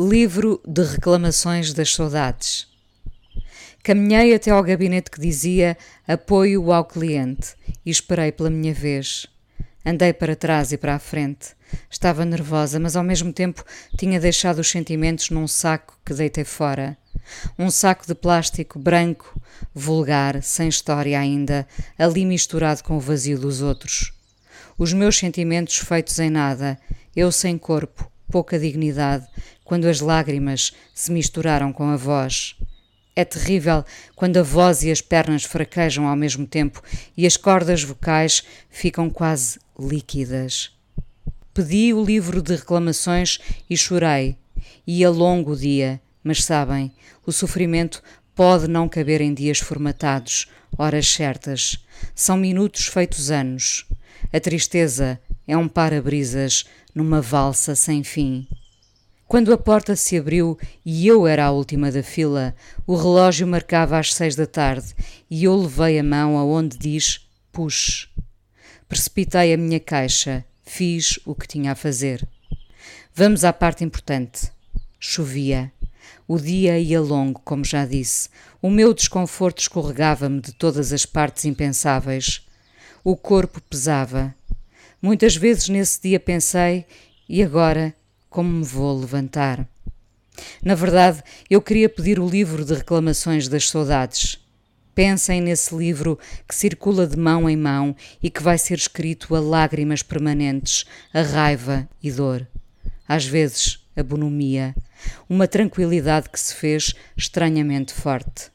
Livro 0.00 0.62
de 0.64 0.84
Reclamações 0.84 1.72
das 1.72 1.92
Saudades. 1.92 2.68
Caminhei 3.82 4.32
até 4.32 4.52
ao 4.52 4.62
gabinete 4.62 5.10
que 5.10 5.20
dizia 5.20 5.76
apoio 6.06 6.70
ao 6.72 6.84
cliente 6.84 7.56
e 7.84 7.90
esperei 7.90 8.30
pela 8.30 8.48
minha 8.48 8.72
vez. 8.72 9.26
Andei 9.84 10.12
para 10.12 10.36
trás 10.36 10.70
e 10.70 10.78
para 10.78 10.94
a 10.94 11.00
frente. 11.00 11.48
Estava 11.90 12.24
nervosa, 12.24 12.78
mas 12.78 12.94
ao 12.94 13.02
mesmo 13.02 13.32
tempo 13.32 13.64
tinha 13.98 14.20
deixado 14.20 14.60
os 14.60 14.70
sentimentos 14.70 15.30
num 15.30 15.48
saco 15.48 15.98
que 16.06 16.14
deitei 16.14 16.44
fora. 16.44 16.96
Um 17.58 17.68
saco 17.68 18.06
de 18.06 18.14
plástico 18.14 18.78
branco, 18.78 19.36
vulgar, 19.74 20.40
sem 20.44 20.68
história 20.68 21.18
ainda, 21.18 21.66
ali 21.98 22.24
misturado 22.24 22.84
com 22.84 22.96
o 22.96 23.00
vazio 23.00 23.36
dos 23.36 23.62
outros. 23.62 24.12
Os 24.78 24.92
meus 24.92 25.18
sentimentos 25.18 25.78
feitos 25.78 26.20
em 26.20 26.30
nada, 26.30 26.78
eu 27.16 27.32
sem 27.32 27.58
corpo, 27.58 28.08
pouca 28.30 28.58
dignidade, 28.58 29.26
quando 29.64 29.86
as 29.86 30.00
lágrimas 30.00 30.72
se 30.94 31.12
misturaram 31.12 31.72
com 31.72 31.88
a 31.88 31.96
voz. 31.96 32.56
É 33.14 33.24
terrível 33.24 33.84
quando 34.14 34.36
a 34.36 34.42
voz 34.42 34.84
e 34.84 34.90
as 34.90 35.00
pernas 35.00 35.42
fraquejam 35.42 36.06
ao 36.06 36.14
mesmo 36.14 36.46
tempo 36.46 36.80
e 37.16 37.26
as 37.26 37.36
cordas 37.36 37.82
vocais 37.82 38.44
ficam 38.70 39.10
quase 39.10 39.58
líquidas. 39.78 40.70
Pedi 41.52 41.92
o 41.92 42.04
livro 42.04 42.40
de 42.40 42.54
reclamações 42.54 43.40
e 43.68 43.76
chorei. 43.76 44.36
Ia 44.86 45.10
longo 45.10 45.52
o 45.52 45.56
dia, 45.56 46.00
mas 46.22 46.44
sabem, 46.44 46.92
o 47.26 47.32
sofrimento 47.32 48.00
pode 48.34 48.68
não 48.68 48.88
caber 48.88 49.20
em 49.20 49.34
dias 49.34 49.58
formatados, 49.58 50.46
horas 50.78 51.08
certas. 51.08 51.84
São 52.14 52.36
minutos 52.36 52.86
feitos 52.86 53.32
anos. 53.32 53.84
A 54.32 54.38
tristeza 54.38 55.20
é 55.48 55.56
um 55.56 55.66
para-brisas 55.66 56.66
numa 56.94 57.20
valsa 57.20 57.74
sem 57.74 58.04
fim. 58.04 58.46
Quando 59.26 59.52
a 59.52 59.58
porta 59.58 59.96
se 59.96 60.16
abriu 60.16 60.58
e 60.84 61.06
eu 61.06 61.26
era 61.26 61.46
a 61.46 61.50
última 61.50 61.90
da 61.90 62.02
fila, 62.02 62.54
o 62.86 62.94
relógio 62.94 63.46
marcava 63.46 63.98
às 63.98 64.14
seis 64.14 64.36
da 64.36 64.46
tarde 64.46 64.94
e 65.28 65.44
eu 65.44 65.56
levei 65.56 65.98
a 65.98 66.02
mão 66.04 66.38
aonde 66.38 66.78
diz 66.78 67.26
push. 67.50 68.08
Precipitei 68.88 69.52
a 69.52 69.56
minha 69.56 69.80
caixa, 69.80 70.44
fiz 70.62 71.18
o 71.26 71.34
que 71.34 71.48
tinha 71.48 71.72
a 71.72 71.74
fazer. 71.74 72.26
Vamos 73.14 73.44
à 73.44 73.52
parte 73.52 73.82
importante. 73.82 74.50
Chovia. 75.00 75.72
O 76.26 76.38
dia 76.38 76.78
ia 76.78 77.00
longo, 77.00 77.40
como 77.44 77.64
já 77.64 77.84
disse. 77.84 78.28
O 78.62 78.70
meu 78.70 78.94
desconforto 78.94 79.60
escorregava-me 79.60 80.40
de 80.40 80.52
todas 80.52 80.92
as 80.92 81.04
partes 81.04 81.44
impensáveis. 81.44 82.46
O 83.02 83.16
corpo 83.16 83.60
pesava. 83.60 84.34
Muitas 85.00 85.36
vezes 85.36 85.68
nesse 85.68 86.02
dia 86.02 86.18
pensei: 86.18 86.84
e 87.28 87.42
agora 87.42 87.94
como 88.28 88.50
me 88.50 88.64
vou 88.64 88.98
levantar? 88.98 89.66
Na 90.62 90.74
verdade, 90.74 91.22
eu 91.48 91.62
queria 91.62 91.88
pedir 91.88 92.18
o 92.18 92.28
livro 92.28 92.64
de 92.64 92.74
reclamações 92.74 93.48
das 93.48 93.68
saudades. 93.68 94.38
Pensem 94.94 95.40
nesse 95.40 95.74
livro 95.74 96.18
que 96.46 96.54
circula 96.54 97.06
de 97.06 97.16
mão 97.16 97.48
em 97.48 97.56
mão 97.56 97.94
e 98.20 98.28
que 98.28 98.42
vai 98.42 98.58
ser 98.58 98.76
escrito 98.78 99.36
a 99.36 99.40
lágrimas 99.40 100.02
permanentes, 100.02 100.84
a 101.14 101.22
raiva 101.22 101.88
e 102.02 102.10
dor. 102.10 102.46
Às 103.06 103.24
vezes, 103.24 103.78
a 103.96 104.02
bonomia, 104.02 104.74
uma 105.28 105.46
tranquilidade 105.46 106.28
que 106.28 106.40
se 106.40 106.54
fez 106.54 106.92
estranhamente 107.16 107.92
forte. 107.92 108.50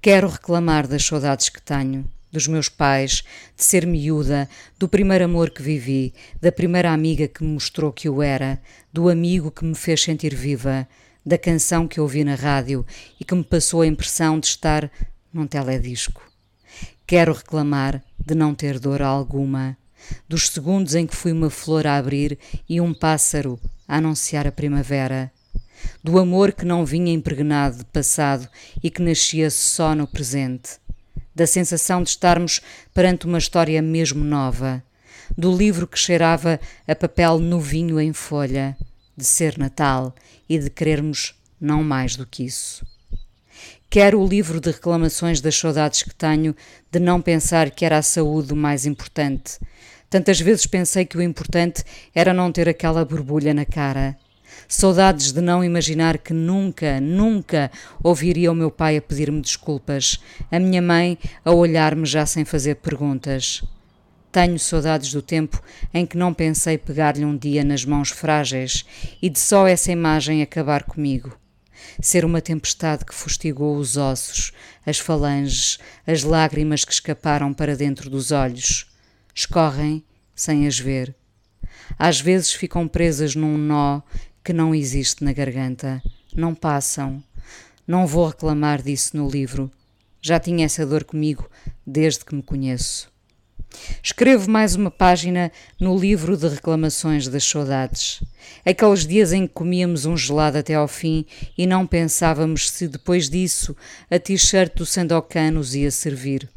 Quero 0.00 0.28
reclamar 0.28 0.86
das 0.86 1.04
saudades 1.04 1.48
que 1.48 1.60
tenho 1.60 2.08
dos 2.36 2.46
meus 2.46 2.68
pais, 2.68 3.24
de 3.56 3.64
ser 3.64 3.86
miúda, 3.86 4.46
do 4.78 4.86
primeiro 4.86 5.24
amor 5.24 5.48
que 5.48 5.62
vivi, 5.62 6.12
da 6.38 6.52
primeira 6.52 6.92
amiga 6.92 7.26
que 7.26 7.42
me 7.42 7.54
mostrou 7.54 7.90
que 7.90 8.08
eu 8.08 8.20
era, 8.20 8.60
do 8.92 9.08
amigo 9.08 9.50
que 9.50 9.64
me 9.64 9.74
fez 9.74 10.02
sentir 10.02 10.34
viva, 10.34 10.86
da 11.24 11.38
canção 11.38 11.88
que 11.88 11.98
ouvi 11.98 12.24
na 12.24 12.34
rádio 12.34 12.84
e 13.18 13.24
que 13.24 13.34
me 13.34 13.42
passou 13.42 13.80
a 13.80 13.86
impressão 13.86 14.38
de 14.38 14.48
estar 14.48 14.90
num 15.32 15.46
teledisco. 15.46 16.30
Quero 17.06 17.32
reclamar 17.32 18.04
de 18.18 18.34
não 18.34 18.54
ter 18.54 18.78
dor 18.78 19.00
alguma, 19.00 19.74
dos 20.28 20.50
segundos 20.50 20.94
em 20.94 21.06
que 21.06 21.16
fui 21.16 21.32
uma 21.32 21.48
flor 21.48 21.86
a 21.86 21.96
abrir 21.96 22.38
e 22.68 22.82
um 22.82 22.92
pássaro 22.92 23.58
a 23.88 23.96
anunciar 23.96 24.46
a 24.46 24.52
primavera, 24.52 25.32
do 26.04 26.18
amor 26.18 26.52
que 26.52 26.66
não 26.66 26.84
vinha 26.84 27.14
impregnado 27.14 27.78
de 27.78 27.84
passado 27.86 28.46
e 28.82 28.90
que 28.90 29.00
nascia 29.00 29.50
só 29.50 29.94
no 29.94 30.06
presente 30.06 30.84
da 31.36 31.46
sensação 31.46 32.02
de 32.02 32.08
estarmos 32.08 32.62
perante 32.94 33.26
uma 33.26 33.36
história 33.36 33.82
mesmo 33.82 34.24
nova, 34.24 34.82
do 35.36 35.54
livro 35.54 35.86
que 35.86 35.98
cheirava 35.98 36.58
a 36.88 36.94
papel 36.94 37.38
novinho 37.38 38.00
em 38.00 38.14
folha, 38.14 38.74
de 39.14 39.24
ser 39.24 39.58
Natal 39.58 40.14
e 40.48 40.58
de 40.58 40.70
querermos 40.70 41.34
não 41.60 41.84
mais 41.84 42.16
do 42.16 42.26
que 42.26 42.42
isso. 42.42 42.84
Quero 43.90 44.18
o 44.18 44.26
livro 44.26 44.60
de 44.60 44.70
reclamações 44.70 45.40
das 45.40 45.56
saudades 45.56 46.02
que 46.02 46.14
tenho 46.14 46.56
de 46.90 46.98
não 46.98 47.20
pensar 47.20 47.70
que 47.70 47.84
era 47.84 47.98
a 47.98 48.02
saúde 48.02 48.54
o 48.54 48.56
mais 48.56 48.86
importante. 48.86 49.58
Tantas 50.08 50.40
vezes 50.40 50.66
pensei 50.66 51.04
que 51.04 51.18
o 51.18 51.22
importante 51.22 51.84
era 52.14 52.32
não 52.32 52.50
ter 52.50 52.68
aquela 52.68 53.04
borbulha 53.04 53.52
na 53.52 53.64
cara 53.66 54.16
Saudades 54.68 55.32
de 55.32 55.40
não 55.40 55.62
imaginar 55.62 56.18
que 56.18 56.32
nunca, 56.32 57.00
nunca 57.00 57.70
ouviria 58.02 58.50
o 58.50 58.54
meu 58.54 58.70
pai 58.70 58.96
a 58.96 59.02
pedir-me 59.02 59.40
desculpas, 59.40 60.20
a 60.50 60.58
minha 60.58 60.82
mãe 60.82 61.18
a 61.44 61.52
olhar-me 61.52 62.04
já 62.04 62.26
sem 62.26 62.44
fazer 62.44 62.76
perguntas. 62.76 63.62
Tenho 64.32 64.58
saudades 64.58 65.12
do 65.12 65.22
tempo 65.22 65.62
em 65.94 66.04
que 66.04 66.16
não 66.16 66.34
pensei 66.34 66.76
pegar-lhe 66.76 67.24
um 67.24 67.36
dia 67.36 67.64
nas 67.64 67.84
mãos 67.84 68.10
frágeis 68.10 68.84
e 69.22 69.30
de 69.30 69.38
só 69.38 69.66
essa 69.66 69.90
imagem 69.90 70.42
acabar 70.42 70.82
comigo. 70.82 71.38
Ser 72.00 72.24
uma 72.24 72.42
tempestade 72.42 73.04
que 73.04 73.14
fustigou 73.14 73.76
os 73.76 73.96
ossos, 73.96 74.52
as 74.84 74.98
falanges, 74.98 75.78
as 76.06 76.22
lágrimas 76.22 76.84
que 76.84 76.92
escaparam 76.92 77.54
para 77.54 77.76
dentro 77.76 78.10
dos 78.10 78.30
olhos. 78.30 78.86
Escorrem 79.34 80.04
sem 80.34 80.66
as 80.66 80.78
ver. 80.78 81.14
Às 81.98 82.20
vezes 82.20 82.52
ficam 82.52 82.86
presas 82.86 83.34
num 83.34 83.56
nó 83.56 84.02
que 84.46 84.52
não 84.52 84.72
existe 84.72 85.24
na 85.24 85.32
garganta. 85.32 86.00
Não 86.32 86.54
passam. 86.54 87.20
Não 87.84 88.06
vou 88.06 88.28
reclamar 88.28 88.80
disso 88.80 89.16
no 89.16 89.28
livro. 89.28 89.68
Já 90.22 90.38
tinha 90.38 90.66
essa 90.66 90.86
dor 90.86 91.02
comigo 91.02 91.50
desde 91.84 92.24
que 92.24 92.32
me 92.32 92.44
conheço. 92.44 93.10
Escrevo 94.00 94.48
mais 94.48 94.76
uma 94.76 94.88
página 94.88 95.50
no 95.80 95.98
livro 95.98 96.36
de 96.36 96.46
reclamações 96.46 97.26
das 97.26 97.42
saudades. 97.42 98.22
Aqueles 98.64 99.04
dias 99.04 99.32
em 99.32 99.48
que 99.48 99.52
comíamos 99.52 100.06
um 100.06 100.16
gelado 100.16 100.58
até 100.58 100.74
ao 100.74 100.86
fim 100.86 101.26
e 101.58 101.66
não 101.66 101.84
pensávamos 101.84 102.70
se 102.70 102.86
depois 102.86 103.28
disso 103.28 103.76
a 104.08 104.16
t-shirt 104.16 104.76
do 104.76 104.86
Sandokan 104.86 105.50
nos 105.50 105.74
ia 105.74 105.90
servir. 105.90 106.48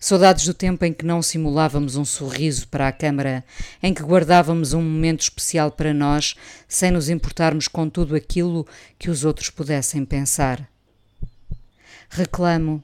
Saudades 0.00 0.44
do 0.44 0.54
tempo 0.54 0.84
em 0.84 0.92
que 0.92 1.04
não 1.04 1.22
simulávamos 1.22 1.96
um 1.96 2.04
sorriso 2.04 2.68
para 2.68 2.88
a 2.88 2.92
câmara, 2.92 3.44
em 3.82 3.92
que 3.92 4.02
guardávamos 4.02 4.72
um 4.72 4.82
momento 4.82 5.22
especial 5.22 5.70
para 5.70 5.94
nós, 5.94 6.34
sem 6.66 6.90
nos 6.90 7.08
importarmos 7.08 7.68
com 7.68 7.88
tudo 7.88 8.14
aquilo 8.14 8.66
que 8.98 9.10
os 9.10 9.24
outros 9.24 9.50
pudessem 9.50 10.04
pensar. 10.04 10.68
Reclamo, 12.10 12.82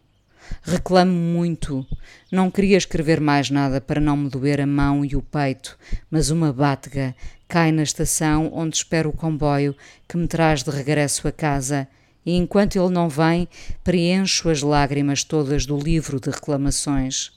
reclamo 0.63 1.13
muito. 1.13 1.87
Não 2.31 2.51
queria 2.51 2.77
escrever 2.77 3.21
mais 3.21 3.51
nada 3.51 3.81
para 3.81 4.01
não 4.01 4.17
me 4.17 4.29
doer 4.29 4.61
a 4.61 4.67
mão 4.67 5.05
e 5.05 5.17
o 5.17 5.23
peito, 5.23 5.79
mas 6.11 6.31
uma 6.31 6.53
bátega 6.53 7.15
cai 7.49 7.71
na 7.71 7.83
estação 7.83 8.51
onde 8.53 8.77
espero 8.77 9.11
o 9.11 9.13
comboio 9.13 9.77
que 10.09 10.17
me 10.17 10.27
traz 10.27 10.63
de 10.63 10.71
regresso 10.71 11.27
a 11.29 11.33
casa 11.33 11.89
e 12.25 12.37
enquanto 12.37 12.77
ele 12.77 12.91
não 12.91 13.09
vem, 13.09 13.49
preencho 13.83 14.49
as 14.49 14.63
lágrimas 14.63 15.25
todas 15.25 15.67
do 15.67 15.79
livro 15.79 16.19
de 16.19 16.31
reclamações. 16.31 17.33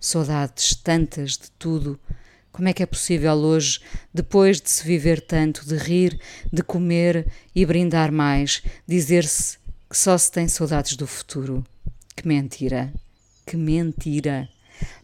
Saudades 0.00 0.74
tantas 0.74 1.32
de 1.32 1.50
tudo. 1.58 1.98
Como 2.52 2.68
é 2.68 2.72
que 2.72 2.82
é 2.82 2.86
possível 2.86 3.34
hoje, 3.34 3.80
depois 4.14 4.60
de 4.60 4.70
se 4.70 4.84
viver 4.84 5.20
tanto, 5.20 5.66
de 5.66 5.76
rir, 5.76 6.18
de 6.50 6.62
comer 6.62 7.26
e 7.54 7.66
brindar 7.66 8.10
mais, 8.10 8.62
dizer-se 8.86 9.58
que 9.90 9.96
só 9.96 10.16
se 10.16 10.32
tem 10.32 10.48
saudades 10.48 10.96
do 10.96 11.06
futuro? 11.06 11.64
Que 12.14 12.26
mentira! 12.26 12.92
Que 13.46 13.56
mentira! 13.56 14.48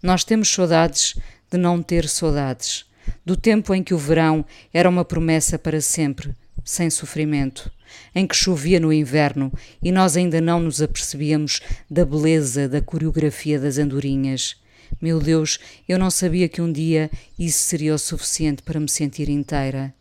Nós 0.03 0.25
temos 0.25 0.49
saudades 0.49 1.15
de 1.51 1.59
não 1.59 1.83
ter 1.83 2.09
saudades, 2.09 2.87
do 3.25 3.37
tempo 3.37 3.75
em 3.75 3.83
que 3.83 3.93
o 3.93 3.99
verão 3.99 4.45
era 4.73 4.89
uma 4.89 5.05
promessa 5.05 5.59
para 5.59 5.81
sempre, 5.81 6.35
sem 6.65 6.89
sofrimento, 6.89 7.71
em 8.15 8.27
que 8.27 8.37
chovia 8.37 8.79
no 8.81 8.93
inverno 8.93 9.53
e 9.83 9.91
nós 9.93 10.17
ainda 10.17 10.41
não 10.41 10.61
nos 10.61 10.81
apercebíamos 10.83 11.61
da 11.91 12.05
beleza 12.05 12.69
da 12.69 12.81
coreografia 12.81 13.59
das 13.59 13.79
andorinhas. 13.79 14.57
Meu 15.01 15.19
Deus, 15.19 15.59
eu 15.89 15.99
não 15.99 16.11
sabia 16.11 16.49
que 16.49 16.61
um 16.61 16.71
dia 16.71 17.11
isso 17.39 17.59
seria 17.59 17.95
o 17.95 17.99
suficiente 17.99 18.63
para 18.63 18.79
me 18.79 18.89
sentir 18.89 19.29
inteira. 19.29 19.95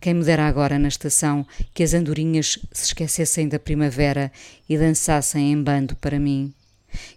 Quem 0.00 0.14
me 0.14 0.24
dera 0.24 0.46
agora 0.46 0.78
na 0.78 0.88
estação 0.88 1.46
que 1.74 1.82
as 1.82 1.92
andorinhas 1.92 2.58
se 2.72 2.86
esquecessem 2.86 3.48
da 3.48 3.58
primavera 3.58 4.30
e 4.68 4.78
dançassem 4.78 5.52
em 5.52 5.62
bando 5.62 5.96
para 5.96 6.20
mim. 6.20 6.54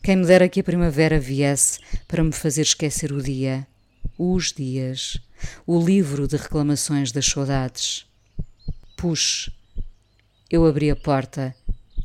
Quem 0.01 0.15
me 0.15 0.25
dera 0.25 0.49
que 0.49 0.59
a 0.59 0.63
primavera 0.63 1.19
viesse 1.19 1.79
para 2.07 2.23
me 2.23 2.31
fazer 2.31 2.63
esquecer 2.63 3.11
o 3.11 3.21
dia. 3.21 3.67
os 4.17 4.51
dias, 4.51 5.17
o 5.65 5.81
livro 5.81 6.27
de 6.27 6.35
reclamações 6.35 7.11
das 7.11 7.25
saudades. 7.25 8.05
Puxe, 8.97 9.49
eu 10.49 10.65
abri 10.65 10.89
a 10.89 10.95
porta 10.95 11.55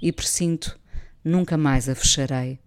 e 0.02 0.12
presinto, 0.12 0.78
nunca 1.24 1.56
mais 1.56 1.88
a 1.88 1.94
fecharei. 1.94 2.58